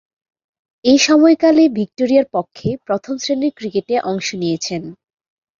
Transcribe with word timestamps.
এ 0.85 0.93
সময়কালে 0.99 1.63
ভিক্টোরিয়ার 1.77 2.27
পক্ষে 2.33 2.69
প্রথম-শ্রেণীর 2.87 3.53
ক্রিকেটে 3.57 3.95
অংশ 4.11 4.27
নিয়েছেন। 4.35 4.81